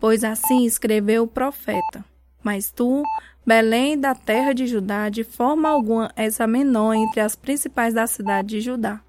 pois 0.00 0.24
assim 0.24 0.66
escreveu 0.66 1.22
o 1.22 1.28
profeta. 1.28 2.04
Mas 2.42 2.68
tu, 2.68 3.04
Belém 3.46 3.96
da 3.96 4.12
terra 4.12 4.52
de 4.52 4.66
Judá, 4.66 5.08
de 5.08 5.22
forma 5.22 5.68
alguma 5.68 6.10
és 6.16 6.40
a 6.40 6.46
menor 6.48 6.94
entre 6.94 7.20
as 7.20 7.36
principais 7.36 7.94
da 7.94 8.08
cidade 8.08 8.48
de 8.48 8.60
Judá. 8.60 9.00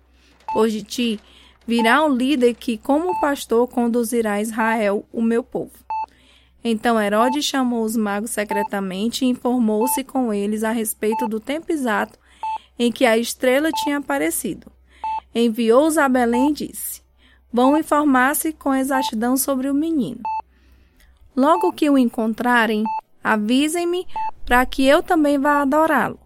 Pois 0.54 0.72
de 0.72 0.84
ti 0.84 1.20
virá 1.66 2.06
um 2.06 2.16
líder 2.16 2.54
que, 2.54 2.78
como 2.78 3.20
pastor, 3.20 3.68
conduzirá 3.68 4.40
Israel, 4.40 5.04
o 5.12 5.24
meu 5.24 5.44
povo. 5.44 5.74
Então 6.64 7.02
Herodes 7.02 7.46
chamou 7.46 7.84
os 7.84 7.98
magos 7.98 8.30
secretamente 8.30 9.26
e 9.26 9.28
informou-se 9.28 10.04
com 10.04 10.32
eles 10.32 10.64
a 10.64 10.70
respeito 10.70 11.28
do 11.28 11.40
tempo 11.40 11.72
exato 11.72 12.20
em 12.78 12.92
que 12.92 13.08
a 13.08 13.18
estrela 13.18 13.72
tinha 13.72 13.98
aparecido. 13.98 14.72
Enviou-os 15.34 15.98
a 15.98 16.08
Belém 16.08 16.52
e 16.52 16.54
disse: 16.54 17.05
Vão 17.56 17.78
informar-se 17.78 18.52
com 18.52 18.76
exatidão 18.76 19.38
sobre 19.38 19.70
o 19.70 19.74
menino. 19.74 20.20
Logo 21.34 21.72
que 21.72 21.90
o 21.90 21.98
encontrarem, 21.98 22.84
avisem-me 23.24 24.06
para 24.46 24.66
que 24.66 24.86
eu 24.86 25.02
também 25.02 25.40
vá 25.40 25.62
adorá-lo. 25.62 26.20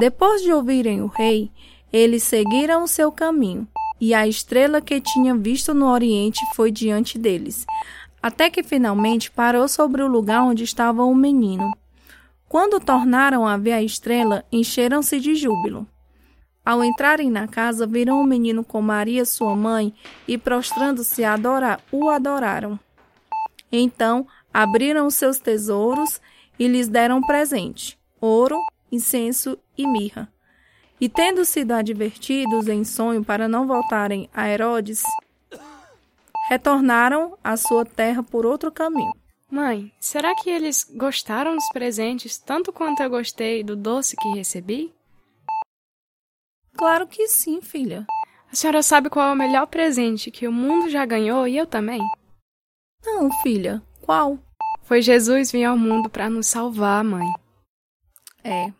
Depois 0.00 0.40
de 0.40 0.50
ouvirem 0.50 1.02
o 1.02 1.06
rei, 1.06 1.52
eles 1.92 2.22
seguiram 2.22 2.82
o 2.82 2.88
seu 2.88 3.12
caminho, 3.12 3.68
e 4.00 4.14
a 4.14 4.26
estrela 4.26 4.80
que 4.80 5.02
tinham 5.02 5.38
visto 5.38 5.74
no 5.74 5.86
oriente 5.86 6.40
foi 6.54 6.70
diante 6.70 7.18
deles, 7.18 7.66
até 8.22 8.48
que 8.48 8.62
finalmente 8.62 9.30
parou 9.30 9.68
sobre 9.68 10.02
o 10.02 10.08
lugar 10.08 10.44
onde 10.44 10.64
estava 10.64 11.04
o 11.04 11.14
menino. 11.14 11.70
Quando 12.48 12.80
tornaram 12.80 13.46
a 13.46 13.58
ver 13.58 13.72
a 13.72 13.82
estrela, 13.82 14.42
encheram-se 14.50 15.20
de 15.20 15.34
júbilo. 15.34 15.86
Ao 16.64 16.82
entrarem 16.82 17.30
na 17.30 17.46
casa, 17.46 17.86
viram 17.86 18.20
o 18.20 18.24
menino 18.24 18.64
com 18.64 18.80
Maria, 18.80 19.24
sua 19.26 19.54
mãe, 19.54 19.92
e 20.26 20.38
prostrando-se 20.38 21.22
a 21.22 21.34
adorar, 21.34 21.80
o 21.92 22.08
adoraram. 22.08 22.80
Então 23.70 24.26
abriram 24.52 25.10
seus 25.10 25.38
tesouros 25.38 26.20
e 26.58 26.66
lhes 26.66 26.88
deram 26.88 27.20
presente: 27.20 27.98
ouro, 28.20 28.58
incenso 28.90 29.58
e 29.76 29.86
mirra. 29.86 30.32
E 31.00 31.08
tendo 31.08 31.44
sido 31.44 31.72
advertidos 31.72 32.68
em 32.68 32.84
sonho 32.84 33.22
para 33.22 33.46
não 33.46 33.66
voltarem 33.66 34.30
a 34.32 34.48
Herodes, 34.48 35.02
retornaram 36.48 37.36
à 37.44 37.56
sua 37.56 37.84
terra 37.84 38.22
por 38.22 38.46
outro 38.46 38.72
caminho. 38.72 39.12
Mãe, 39.50 39.92
será 40.00 40.34
que 40.34 40.48
eles 40.48 40.86
gostaram 40.94 41.54
dos 41.56 41.68
presentes 41.72 42.38
tanto 42.38 42.72
quanto 42.72 43.02
eu 43.02 43.10
gostei 43.10 43.62
do 43.62 43.76
doce 43.76 44.16
que 44.16 44.28
recebi? 44.30 44.94
Claro 46.76 47.06
que 47.06 47.28
sim, 47.28 47.60
filha. 47.60 48.06
A 48.50 48.54
senhora 48.54 48.82
sabe 48.82 49.08
qual 49.08 49.28
é 49.28 49.32
o 49.32 49.36
melhor 49.36 49.66
presente 49.66 50.30
que 50.30 50.46
o 50.46 50.52
mundo 50.52 50.88
já 50.90 51.04
ganhou 51.04 51.46
e 51.46 51.56
eu 51.56 51.66
também? 51.66 52.00
Não, 53.04 53.30
filha. 53.42 53.82
Qual? 54.00 54.38
Foi 54.82 55.00
Jesus 55.00 55.50
vir 55.50 55.64
ao 55.64 55.78
mundo 55.78 56.10
para 56.10 56.28
nos 56.28 56.46
salvar, 56.46 57.02
mãe. 57.02 57.26
É, 58.42 58.72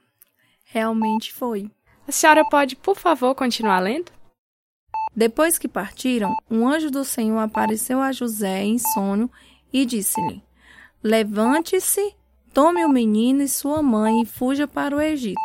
realmente 0.65 1.33
foi. 1.33 1.71
A 2.07 2.13
senhora 2.13 2.45
pode, 2.45 2.77
por 2.77 2.97
favor, 2.97 3.35
continuar 3.35 3.81
lendo? 3.81 4.13
Depois 5.17 5.59
que 5.59 5.69
partiram, 5.69 6.37
um 6.51 6.69
anjo 6.69 6.91
do 6.91 7.05
Senhor 7.05 7.39
apareceu 7.39 8.01
a 8.01 8.13
José 8.13 8.65
em 8.65 8.79
sonho 8.79 9.31
e 9.73 9.87
disse-lhe: 9.87 10.43
Levante-se, 11.03 12.15
tome 12.53 12.85
o 12.85 12.89
menino 12.89 13.43
e 13.43 13.49
sua 13.49 13.83
mãe 13.83 14.23
e 14.23 14.27
fuja 14.27 14.67
para 14.67 14.95
o 14.95 15.01
Egito. 15.01 15.41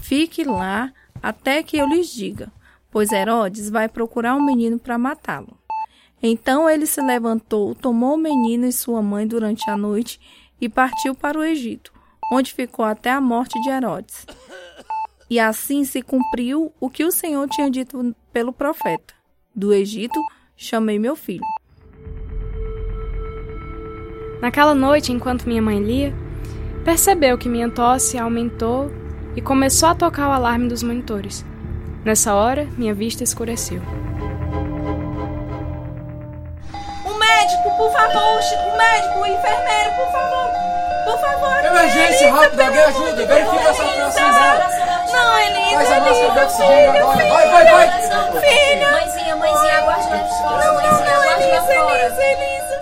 Fique 0.00 0.44
lá 0.44 0.92
até 1.26 1.60
que 1.60 1.76
eu 1.76 1.88
lhes 1.88 2.08
diga, 2.08 2.52
pois 2.88 3.10
Herodes 3.10 3.68
vai 3.68 3.88
procurar 3.88 4.36
o 4.36 4.38
um 4.38 4.46
menino 4.46 4.78
para 4.78 4.96
matá-lo. 4.96 5.58
Então 6.22 6.70
ele 6.70 6.86
se 6.86 7.02
levantou, 7.02 7.74
tomou 7.74 8.14
o 8.14 8.16
menino 8.16 8.64
e 8.64 8.72
sua 8.72 9.02
mãe 9.02 9.26
durante 9.26 9.68
a 9.68 9.76
noite 9.76 10.20
e 10.60 10.68
partiu 10.68 11.16
para 11.16 11.36
o 11.36 11.42
Egito, 11.42 11.92
onde 12.32 12.54
ficou 12.54 12.84
até 12.84 13.10
a 13.10 13.20
morte 13.20 13.60
de 13.60 13.68
Herodes. 13.68 14.24
E 15.28 15.40
assim 15.40 15.84
se 15.84 16.00
cumpriu 16.00 16.72
o 16.78 16.88
que 16.88 17.04
o 17.04 17.10
Senhor 17.10 17.48
tinha 17.48 17.68
dito 17.68 18.14
pelo 18.32 18.52
profeta: 18.52 19.12
Do 19.52 19.74
Egito 19.74 20.20
chamei 20.56 20.96
meu 20.96 21.16
filho. 21.16 21.42
Naquela 24.40 24.76
noite, 24.76 25.10
enquanto 25.10 25.48
minha 25.48 25.60
mãe 25.60 25.82
lia, 25.82 26.14
percebeu 26.84 27.36
que 27.36 27.48
minha 27.48 27.68
tosse 27.68 28.16
aumentou 28.16 28.88
e 29.36 29.42
começou 29.42 29.90
a 29.90 29.94
tocar 29.94 30.28
o 30.28 30.32
alarme 30.32 30.68
dos 30.68 30.82
monitores. 30.82 31.44
Nessa 32.04 32.34
hora, 32.34 32.66
minha 32.78 32.94
vista 32.94 33.22
escureceu. 33.22 33.82
O 37.04 37.18
médico, 37.18 37.76
por 37.76 37.92
favor, 37.92 38.40
o 38.40 38.76
médico, 38.78 39.18
o 39.20 39.26
enfermeiro, 39.26 39.90
por 39.96 40.10
favor. 40.12 40.50
Por 41.04 41.18
favor. 41.20 41.64
Emergência, 41.64 42.32
rápido, 42.32 42.60
alguém 42.60 42.82
ajuda. 42.82 43.26
Verifica 43.26 43.70
a 43.70 43.74
saturação 43.74 44.30
dela. 44.32 44.70
Não, 45.12 45.38
Elisa, 45.38 45.74
Faz 45.76 45.90
a 45.90 45.96
Elisa, 45.98 46.44
oxigênio 46.44 46.90
agora. 46.90 47.28
Vai, 47.28 47.48
vai, 47.50 47.64
vai. 47.64 47.88
Filha. 48.40 48.90
Mãezinha, 48.90 49.36
mãezinha, 49.36 49.78
aguarde 49.78 50.08
lá 50.08 50.18
fora. 50.24 50.64
Não, 50.64 50.74
Mãezinha, 50.74 51.10
não, 51.10 51.18
lá 51.18 51.32
Elisa. 51.36 51.72
Elisa, 51.72 52.22
Elisa. 52.22 52.76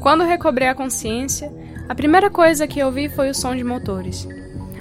Quando 0.00 0.24
recobrei 0.24 0.68
a 0.68 0.74
consciência, 0.74 1.52
a 1.92 1.94
primeira 1.94 2.30
coisa 2.30 2.66
que 2.66 2.82
ouvi 2.82 3.10
foi 3.10 3.28
o 3.28 3.34
som 3.34 3.54
de 3.54 3.62
motores. 3.62 4.26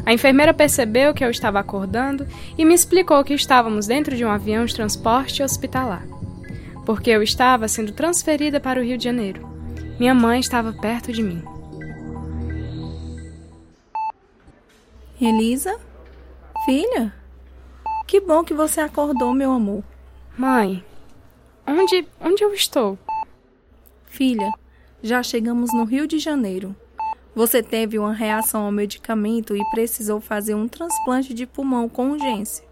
A 0.06 0.14
enfermeira 0.14 0.54
percebeu 0.54 1.14
que 1.14 1.26
eu 1.26 1.30
estava 1.30 1.60
acordando 1.60 2.26
e 2.58 2.64
me 2.64 2.74
explicou 2.74 3.22
que 3.22 3.34
estávamos 3.34 3.86
dentro 3.86 4.16
de 4.16 4.24
um 4.24 4.32
avião 4.32 4.64
de 4.64 4.74
transporte 4.74 5.44
hospitalar, 5.44 6.08
porque 6.86 7.10
eu 7.10 7.22
estava 7.22 7.68
sendo 7.68 7.92
transferida 7.92 8.62
para 8.62 8.80
o 8.80 8.84
Rio 8.84 8.98
de 8.98 9.04
Janeiro. 9.04 9.46
Minha 10.00 10.14
mãe 10.14 10.40
estava 10.40 10.72
perto 10.72 11.12
de 11.12 11.22
mim. 11.22 11.44
Elisa? 15.20 15.78
Filha? 16.64 17.14
Que 18.08 18.22
bom 18.22 18.42
que 18.42 18.54
você 18.54 18.80
acordou, 18.80 19.34
meu 19.34 19.52
amor. 19.52 19.84
Mãe, 20.38 20.82
onde, 21.68 22.08
onde 22.22 22.42
eu 22.42 22.54
estou? 22.54 22.98
Filha, 24.06 24.50
já 25.04 25.22
chegamos 25.22 25.74
no 25.74 25.84
Rio 25.84 26.08
de 26.08 26.18
Janeiro. 26.18 26.74
Você 27.34 27.64
teve 27.64 27.98
uma 27.98 28.12
reação 28.12 28.66
ao 28.66 28.72
medicamento 28.72 29.56
e 29.56 29.64
precisou 29.72 30.20
fazer 30.20 30.54
um 30.54 30.68
transplante 30.68 31.34
de 31.34 31.46
pulmão 31.46 31.88
com 31.88 32.12
urgência. 32.12 32.66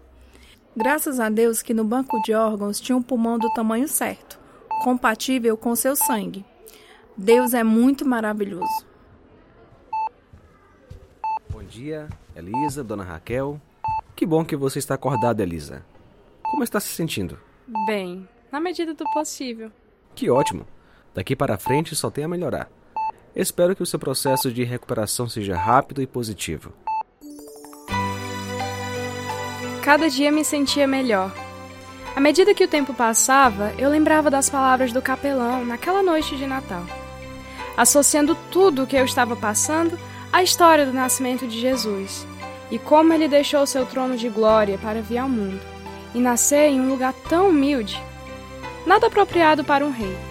Graças 0.76 1.18
a 1.18 1.30
Deus 1.30 1.62
que 1.62 1.72
no 1.72 1.82
banco 1.82 2.20
de 2.22 2.34
órgãos 2.34 2.78
tinha 2.78 2.96
um 2.96 3.02
pulmão 3.02 3.38
do 3.38 3.48
tamanho 3.54 3.88
certo, 3.88 4.38
compatível 4.82 5.56
com 5.56 5.74
seu 5.74 5.96
sangue. 5.96 6.44
Deus 7.16 7.54
é 7.54 7.64
muito 7.64 8.06
maravilhoso. 8.06 8.86
Bom 11.48 11.62
dia, 11.62 12.08
Elisa, 12.36 12.84
dona 12.84 13.02
Raquel. 13.02 13.58
Que 14.14 14.26
bom 14.26 14.44
que 14.44 14.56
você 14.56 14.78
está 14.78 14.94
acordada, 14.94 15.42
Elisa. 15.42 15.82
Como 16.42 16.62
está 16.62 16.78
se 16.78 16.88
sentindo? 16.88 17.38
Bem, 17.86 18.28
na 18.52 18.60
medida 18.60 18.92
do 18.92 19.04
possível. 19.12 19.72
Que 20.14 20.28
ótimo. 20.28 20.66
Daqui 21.14 21.34
para 21.34 21.56
frente 21.56 21.96
só 21.96 22.10
tem 22.10 22.24
a 22.24 22.28
melhorar. 22.28 22.70
Espero 23.34 23.76
que 23.76 23.82
o 23.82 23.86
seu 23.86 23.98
processo 23.98 24.50
de 24.50 24.64
recuperação 24.64 25.28
seja 25.28 25.56
rápido 25.56 26.02
e 26.02 26.06
positivo. 26.06 26.72
Cada 29.82 30.08
dia 30.08 30.30
me 30.30 30.44
sentia 30.44 30.86
melhor. 30.86 31.32
À 32.14 32.20
medida 32.20 32.54
que 32.54 32.64
o 32.64 32.68
tempo 32.68 32.92
passava, 32.92 33.72
eu 33.78 33.88
lembrava 33.88 34.30
das 34.30 34.50
palavras 34.50 34.92
do 34.92 35.00
capelão 35.00 35.64
naquela 35.64 36.02
noite 36.02 36.36
de 36.36 36.46
Natal, 36.46 36.84
associando 37.76 38.36
tudo 38.50 38.82
o 38.82 38.86
que 38.86 38.96
eu 38.96 39.04
estava 39.04 39.36
passando 39.36 39.98
à 40.32 40.42
história 40.42 40.84
do 40.84 40.92
nascimento 40.92 41.46
de 41.46 41.60
Jesus 41.60 42.26
e 42.70 42.78
como 42.78 43.12
ele 43.12 43.28
deixou 43.28 43.66
seu 43.66 43.86
trono 43.86 44.16
de 44.16 44.28
glória 44.28 44.76
para 44.78 45.02
vir 45.02 45.18
ao 45.18 45.28
mundo 45.28 45.60
e 46.14 46.18
nascer 46.18 46.68
em 46.68 46.80
um 46.80 46.88
lugar 46.88 47.14
tão 47.28 47.48
humilde, 47.48 48.00
nada 48.86 49.06
apropriado 49.06 49.64
para 49.64 49.84
um 49.84 49.90
rei. 49.90 50.29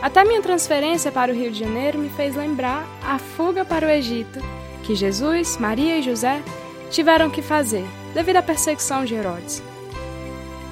Até 0.00 0.24
minha 0.24 0.40
transferência 0.40 1.10
para 1.10 1.32
o 1.32 1.34
Rio 1.34 1.50
de 1.50 1.58
Janeiro 1.58 1.98
me 1.98 2.08
fez 2.08 2.36
lembrar 2.36 2.86
a 3.02 3.18
fuga 3.18 3.64
para 3.64 3.86
o 3.86 3.90
Egito 3.90 4.38
que 4.84 4.94
Jesus, 4.94 5.58
Maria 5.58 5.98
e 5.98 6.02
José 6.02 6.42
tiveram 6.90 7.28
que 7.28 7.42
fazer 7.42 7.84
devido 8.14 8.36
à 8.36 8.42
perseguição 8.42 9.04
de 9.04 9.14
Herodes. 9.14 9.62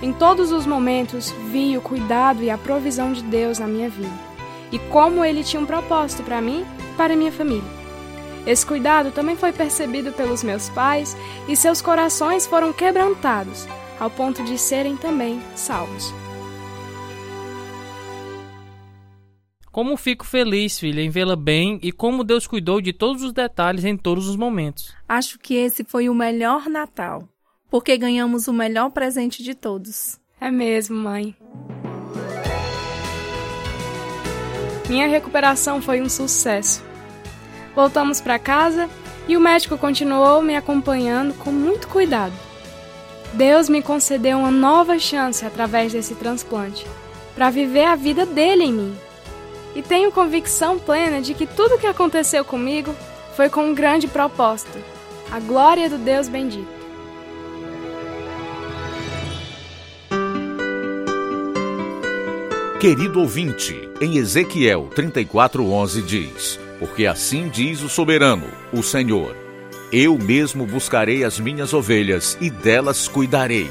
Em 0.00 0.12
todos 0.12 0.52
os 0.52 0.64
momentos 0.64 1.30
vi 1.50 1.76
o 1.76 1.82
cuidado 1.82 2.42
e 2.42 2.50
a 2.50 2.56
provisão 2.56 3.12
de 3.12 3.22
Deus 3.22 3.58
na 3.58 3.66
minha 3.66 3.90
vida 3.90 4.26
e 4.72 4.78
como 4.78 5.24
ele 5.24 5.44
tinha 5.44 5.60
um 5.60 5.66
propósito 5.66 6.22
para 6.22 6.40
mim 6.40 6.64
e 6.78 6.96
para 6.96 7.16
minha 7.16 7.32
família. 7.32 7.76
Esse 8.46 8.64
cuidado 8.64 9.10
também 9.10 9.36
foi 9.36 9.52
percebido 9.52 10.12
pelos 10.12 10.42
meus 10.42 10.68
pais 10.68 11.16
e 11.48 11.56
seus 11.56 11.82
corações 11.82 12.46
foram 12.46 12.72
quebrantados 12.72 13.66
ao 13.98 14.08
ponto 14.08 14.42
de 14.44 14.56
serem 14.56 14.96
também 14.96 15.42
salvos. 15.54 16.14
Como 19.76 19.94
fico 19.98 20.24
feliz, 20.24 20.78
filha, 20.78 21.02
em 21.02 21.10
vê-la 21.10 21.36
bem 21.36 21.78
e 21.82 21.92
como 21.92 22.24
Deus 22.24 22.46
cuidou 22.46 22.80
de 22.80 22.94
todos 22.94 23.22
os 23.22 23.30
detalhes 23.30 23.84
em 23.84 23.94
todos 23.94 24.26
os 24.26 24.34
momentos. 24.34 24.94
Acho 25.06 25.38
que 25.38 25.52
esse 25.52 25.84
foi 25.84 26.08
o 26.08 26.14
melhor 26.14 26.66
Natal, 26.70 27.28
porque 27.68 27.94
ganhamos 27.98 28.48
o 28.48 28.54
melhor 28.54 28.88
presente 28.88 29.42
de 29.42 29.54
todos. 29.54 30.18
É 30.40 30.50
mesmo, 30.50 30.96
mãe. 30.96 31.36
Minha 34.88 35.08
recuperação 35.08 35.82
foi 35.82 36.00
um 36.00 36.08
sucesso. 36.08 36.82
Voltamos 37.74 38.18
para 38.18 38.38
casa 38.38 38.88
e 39.28 39.36
o 39.36 39.40
médico 39.42 39.76
continuou 39.76 40.40
me 40.40 40.56
acompanhando 40.56 41.34
com 41.34 41.52
muito 41.52 41.86
cuidado. 41.88 42.32
Deus 43.34 43.68
me 43.68 43.82
concedeu 43.82 44.38
uma 44.38 44.50
nova 44.50 44.98
chance 44.98 45.44
através 45.44 45.92
desse 45.92 46.14
transplante 46.14 46.86
para 47.34 47.50
viver 47.50 47.84
a 47.84 47.94
vida 47.94 48.24
dele 48.24 48.64
em 48.64 48.72
mim. 48.72 49.05
E 49.76 49.82
tenho 49.82 50.10
convicção 50.10 50.78
plena 50.78 51.20
de 51.20 51.34
que 51.34 51.46
tudo 51.46 51.74
o 51.74 51.78
que 51.78 51.86
aconteceu 51.86 52.44
comigo 52.44 52.92
foi 53.36 53.50
com 53.50 53.68
um 53.68 53.74
grande 53.74 54.08
propósito 54.08 54.96
a 55.30 55.40
glória 55.40 55.90
do 55.90 55.98
Deus 55.98 56.28
bendito. 56.28 56.76
Querido 62.80 63.20
ouvinte, 63.20 63.88
em 64.00 64.16
Ezequiel 64.16 64.88
34:11 64.94 66.02
diz: 66.02 66.60
Porque 66.78 67.06
assim 67.06 67.48
diz 67.48 67.82
o 67.82 67.88
soberano, 67.88 68.46
o 68.72 68.82
Senhor: 68.82 69.36
Eu 69.92 70.16
mesmo 70.16 70.64
buscarei 70.64 71.24
as 71.24 71.40
minhas 71.40 71.74
ovelhas 71.74 72.38
e 72.40 72.48
delas 72.48 73.08
cuidarei. 73.08 73.70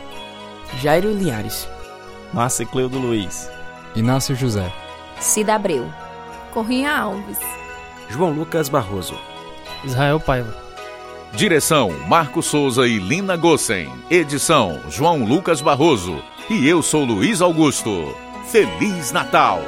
Jairo 0.77 1.13
Linhares, 1.13 1.69
Márcia 2.33 2.67
Cleudo 2.67 2.99
Luiz, 2.99 3.51
Inácio 3.97 4.37
José, 4.37 4.73
Cida 5.19 5.55
Abreu, 5.55 5.91
Corrinha 6.53 6.97
Alves, 6.97 7.39
João 8.09 8.31
Lucas 8.31 8.69
Barroso, 8.69 9.19
Israel 9.85 10.21
Paiva. 10.21 10.55
Direção: 11.33 11.91
Marco 12.09 12.43
Souza 12.43 12.87
e 12.87 12.99
Lina 12.99 13.37
Gossen. 13.37 13.93
Edição: 14.11 14.81
João 14.89 15.25
Lucas 15.25 15.61
Barroso. 15.61 16.23
E 16.49 16.67
eu 16.67 16.83
sou 16.83 17.05
Luiz 17.05 17.43
Augusto. 17.43 18.17
Feliz 18.47 19.13
Natal! 19.13 19.61